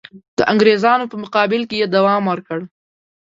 [0.37, 2.59] د انګرېزانو په مقابل کې یې دوام ورکړ.